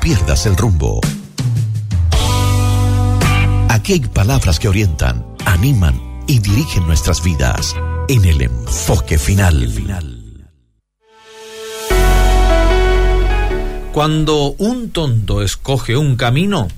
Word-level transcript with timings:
Pierdas 0.00 0.46
el 0.46 0.56
rumbo. 0.56 1.00
Aquí 3.68 3.94
hay 3.94 4.00
palabras 4.00 4.58
que 4.58 4.68
orientan, 4.68 5.24
animan 5.44 6.00
y 6.26 6.38
dirigen 6.38 6.86
nuestras 6.86 7.22
vidas 7.22 7.74
en 8.08 8.24
el 8.24 8.42
enfoque 8.42 9.18
final. 9.18 9.72
Cuando 13.92 14.54
un 14.58 14.90
tonto 14.90 15.42
escoge 15.42 15.96
un 15.96 16.16
camino, 16.16 16.68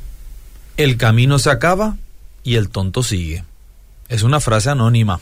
el 0.77 0.97
camino 0.97 1.39
se 1.39 1.51
acaba 1.51 1.97
y 2.45 2.55
el 2.55 2.69
tonto 2.69 3.03
sigue. 3.03 3.45
Es 4.09 4.23
una 4.23 4.41
frase 4.41 4.71
anónima. 4.71 5.21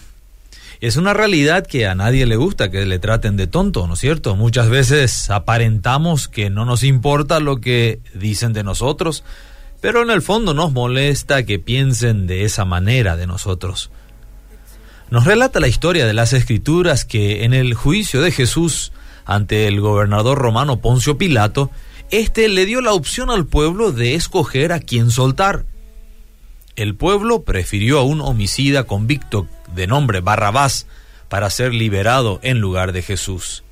Es 0.80 0.96
una 0.96 1.14
realidad 1.14 1.66
que 1.66 1.86
a 1.86 1.94
nadie 1.94 2.26
le 2.26 2.36
gusta 2.36 2.70
que 2.70 2.84
le 2.84 2.98
traten 2.98 3.36
de 3.36 3.46
tonto, 3.46 3.86
¿no 3.86 3.94
es 3.94 4.00
cierto? 4.00 4.36
Muchas 4.36 4.68
veces 4.68 5.30
aparentamos 5.30 6.28
que 6.28 6.50
no 6.50 6.64
nos 6.64 6.82
importa 6.82 7.40
lo 7.40 7.60
que 7.60 8.00
dicen 8.14 8.52
de 8.52 8.62
nosotros, 8.62 9.24
pero 9.80 10.02
en 10.02 10.10
el 10.10 10.22
fondo 10.22 10.52
nos 10.52 10.72
molesta 10.72 11.44
que 11.44 11.58
piensen 11.58 12.26
de 12.26 12.44
esa 12.44 12.64
manera 12.64 13.16
de 13.16 13.26
nosotros. 13.26 13.90
Nos 15.10 15.24
relata 15.24 15.60
la 15.60 15.68
historia 15.68 16.06
de 16.06 16.12
las 16.12 16.32
escrituras 16.32 17.04
que 17.04 17.44
en 17.44 17.54
el 17.54 17.74
juicio 17.74 18.20
de 18.20 18.32
Jesús 18.32 18.92
ante 19.26 19.66
el 19.66 19.80
gobernador 19.80 20.38
romano 20.38 20.80
Poncio 20.80 21.18
Pilato, 21.18 21.70
éste 22.10 22.48
le 22.48 22.64
dio 22.64 22.80
la 22.80 22.92
opción 22.92 23.28
al 23.30 23.44
pueblo 23.44 23.92
de 23.92 24.14
escoger 24.14 24.72
a 24.72 24.78
quién 24.78 25.10
soltar. 25.10 25.64
El 26.76 26.94
pueblo 26.94 27.42
prefirió 27.42 27.98
a 27.98 28.04
un 28.04 28.20
homicida 28.20 28.84
convicto 28.84 29.48
de 29.74 29.86
nombre 29.86 30.20
Barrabás 30.20 30.86
para 31.28 31.50
ser 31.50 31.74
liberado 31.74 32.40
en 32.42 32.60
lugar 32.60 32.92
de 32.92 33.02
Jesús. 33.02 33.64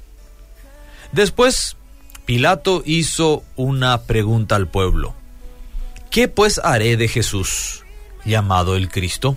Después, 1.13 1.77
Pilato 2.25 2.83
hizo 2.85 3.45
una 3.57 4.03
pregunta 4.03 4.57
al 4.57 4.67
pueblo. 4.67 5.15
¿Qué 6.11 6.29
pues 6.29 6.61
haré 6.63 6.97
de 6.97 7.09
Jesús, 7.09 7.85
llamado 8.25 8.77
el 8.77 8.89
Cristo? 8.89 9.37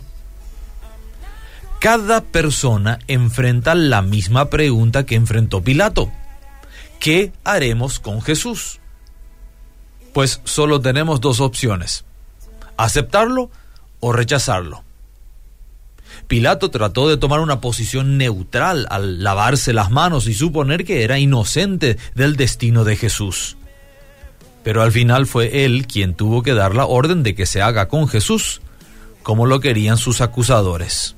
Cada 1.80 2.22
persona 2.22 3.00
enfrenta 3.08 3.76
la 3.76 4.02
misma 4.02 4.50
pregunta 4.50 5.06
que 5.06 5.16
enfrentó 5.16 5.62
Pilato. 5.62 6.12
¿Qué 7.00 7.32
haremos 7.44 8.00
con 8.00 8.22
Jesús? 8.22 8.80
Pues 10.14 10.42
solo 10.46 10.82
tenemos 10.82 11.22
dos 11.22 11.40
opciones, 11.40 12.06
aceptarlo 12.78 13.52
o 14.00 14.14
rechazarlo. 14.14 14.87
Pilato 16.28 16.72
trató 16.72 17.08
de 17.08 17.18
tomar 17.18 17.40
una 17.40 17.62
posición 17.62 18.18
neutral 18.18 18.88
al 18.90 19.24
lavarse 19.24 19.74
las 19.74 19.92
manos 19.92 20.28
y 20.28 20.34
suponer 20.34 20.84
que 20.86 21.04
era 21.04 21.20
inocente 21.20 21.98
del 22.16 22.36
destino 22.36 22.84
de 22.84 22.96
Jesús. 22.96 23.58
Pero 24.64 24.82
al 24.82 24.92
final 24.92 25.28
fue 25.28 25.64
él 25.64 25.88
quien 25.88 26.14
tuvo 26.14 26.44
que 26.44 26.54
dar 26.54 26.76
la 26.76 26.86
orden 26.86 27.24
de 27.24 27.36
que 27.36 27.46
se 27.46 27.62
haga 27.62 27.88
con 27.88 28.08
Jesús, 28.08 28.62
como 29.24 29.46
lo 29.46 29.60
querían 29.60 29.98
sus 29.98 30.20
acusadores. 30.20 31.16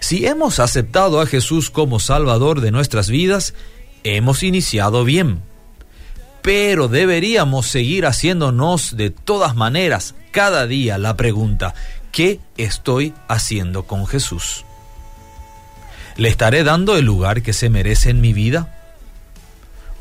Si 0.00 0.26
hemos 0.26 0.58
aceptado 0.58 1.20
a 1.20 1.26
Jesús 1.26 1.70
como 1.70 2.00
Salvador 2.00 2.60
de 2.60 2.70
nuestras 2.70 3.08
vidas, 3.10 3.54
hemos 4.04 4.42
iniciado 4.42 5.04
bien. 5.04 5.42
Pero 6.42 6.88
deberíamos 6.88 7.68
seguir 7.68 8.06
haciéndonos 8.06 8.96
de 8.96 9.10
todas 9.10 9.54
maneras 9.54 10.16
cada 10.32 10.66
día 10.66 10.98
la 10.98 11.16
pregunta, 11.16 11.74
¿qué 12.12 12.40
estoy 12.58 13.14
haciendo 13.26 13.84
con 13.84 14.06
Jesús? 14.06 14.64
¿Le 16.16 16.28
estaré 16.28 16.62
dando 16.62 16.96
el 16.96 17.06
lugar 17.06 17.42
que 17.42 17.54
se 17.54 17.70
merece 17.70 18.10
en 18.10 18.20
mi 18.20 18.32
vida? 18.34 18.78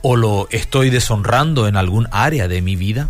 ¿O 0.01 0.15
lo 0.15 0.47
estoy 0.51 0.89
deshonrando 0.89 1.67
en 1.67 1.77
algún 1.77 2.07
área 2.11 2.47
de 2.47 2.61
mi 2.61 2.75
vida? 2.75 3.09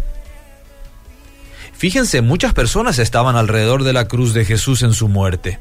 Fíjense, 1.73 2.22
muchas 2.22 2.53
personas 2.53 2.99
estaban 2.99 3.35
alrededor 3.35 3.83
de 3.83 3.94
la 3.94 4.07
cruz 4.07 4.35
de 4.35 4.45
Jesús 4.45 4.83
en 4.83 4.94
su 4.94 5.07
muerte. 5.07 5.59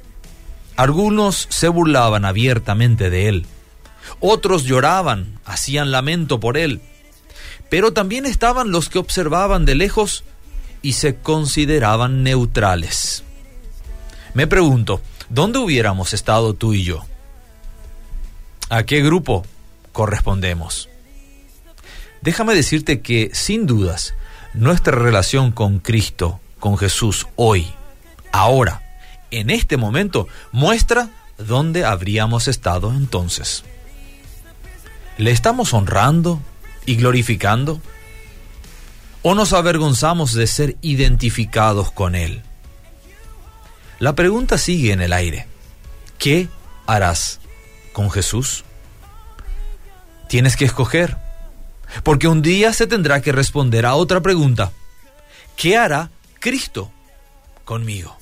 Algunos 0.76 1.46
se 1.50 1.68
burlaban 1.68 2.26
abiertamente 2.26 3.08
de 3.08 3.28
él, 3.28 3.46
otros 4.18 4.64
lloraban, 4.64 5.38
hacían 5.46 5.90
lamento 5.90 6.38
por 6.38 6.58
él, 6.58 6.82
pero 7.70 7.92
también 7.92 8.26
estaban 8.26 8.70
los 8.70 8.90
que 8.90 8.98
observaban 8.98 9.64
de 9.64 9.74
lejos 9.76 10.24
y 10.82 10.92
se 10.92 11.16
consideraban 11.16 12.22
neutrales. 12.22 13.24
Me 14.32 14.46
pregunto, 14.46 15.00
¿dónde 15.28 15.58
hubiéramos 15.58 16.12
estado 16.12 16.54
tú 16.54 16.74
y 16.74 16.84
yo? 16.84 17.04
¿A 18.68 18.84
qué 18.84 19.02
grupo 19.02 19.44
correspondemos? 19.92 20.88
Déjame 22.22 22.54
decirte 22.54 23.00
que, 23.00 23.30
sin 23.32 23.66
dudas, 23.66 24.14
nuestra 24.54 24.96
relación 24.96 25.50
con 25.50 25.80
Cristo, 25.80 26.40
con 26.60 26.78
Jesús, 26.78 27.26
hoy, 27.34 27.72
ahora, 28.30 28.82
en 29.32 29.50
este 29.50 29.76
momento 29.76 30.28
muestra 30.52 31.10
dónde 31.38 31.84
habríamos 31.84 32.46
estado 32.46 32.92
entonces. 32.92 33.64
¿Le 35.18 35.32
estamos 35.32 35.74
honrando 35.74 36.40
y 36.86 36.96
glorificando? 36.96 37.80
¿O 39.22 39.34
nos 39.34 39.52
avergonzamos 39.52 40.34
de 40.34 40.46
ser 40.46 40.76
identificados 40.82 41.90
con 41.90 42.14
Él? 42.14 42.42
La 44.00 44.14
pregunta 44.14 44.56
sigue 44.56 44.92
en 44.92 45.02
el 45.02 45.12
aire. 45.12 45.46
¿Qué 46.18 46.48
harás 46.86 47.38
con 47.92 48.10
Jesús? 48.10 48.64
Tienes 50.26 50.56
que 50.56 50.64
escoger, 50.64 51.18
porque 52.02 52.26
un 52.26 52.40
día 52.40 52.72
se 52.72 52.86
tendrá 52.86 53.20
que 53.20 53.30
responder 53.30 53.84
a 53.84 53.94
otra 53.94 54.22
pregunta. 54.22 54.72
¿Qué 55.54 55.76
hará 55.76 56.10
Cristo 56.38 56.90
conmigo? 57.66 58.16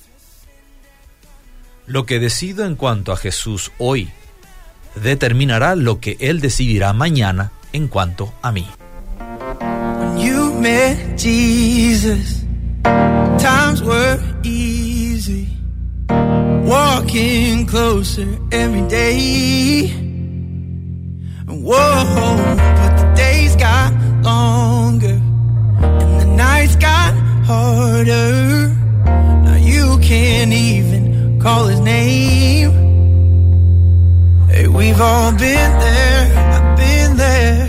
Lo 1.87 2.05
que 2.05 2.19
decido 2.19 2.65
en 2.65 2.75
cuanto 2.75 3.13
a 3.13 3.17
Jesús 3.17 3.71
hoy 3.77 4.11
determinará 4.95 5.75
lo 5.75 6.01
que 6.01 6.17
Él 6.19 6.41
decidirá 6.41 6.91
mañana 6.91 7.53
en 7.71 7.87
cuanto 7.87 8.33
a 8.41 8.51
mí. 8.51 8.67
Walking 16.65 17.65
closer 17.65 18.37
every 18.51 18.87
day. 18.87 19.87
Whoa, 21.47 22.05
but 22.79 22.97
the 22.97 23.13
days 23.15 23.55
got 23.55 23.93
longer 24.23 25.19
and 25.81 26.21
the 26.21 26.25
nights 26.25 26.75
got 26.75 27.13
harder. 27.45 28.69
Now 29.45 29.55
you 29.55 29.97
can't 29.99 30.53
even 30.53 31.39
call 31.41 31.67
his 31.67 31.79
name. 31.79 32.71
Hey, 34.49 34.67
we've 34.67 34.99
all 34.99 35.31
been 35.31 35.71
there, 35.79 36.37
I've 36.55 36.77
been 36.77 37.17
there. 37.17 37.68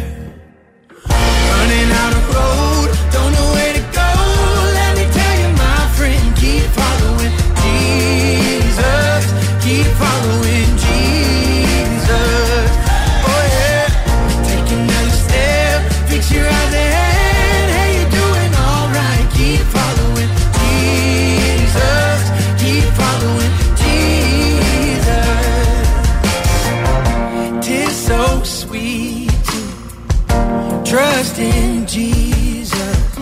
Jesus. 32.20 33.18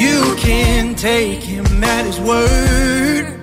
You 0.00 0.34
can 0.36 0.94
take 0.94 1.42
him 1.42 1.84
at 1.84 2.06
his 2.06 2.18
word. 2.20 3.37